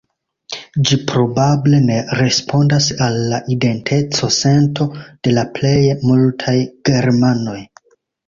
Ĝi 0.89 0.95
probable 1.09 1.81
ne 1.89 1.97
respondas 2.19 2.87
al 3.07 3.19
la 3.33 3.41
identeco-sento 3.57 4.87
de 5.27 5.35
la 5.39 5.43
plej 5.59 5.77
multaj 6.13 6.57
germanoj. 6.91 7.57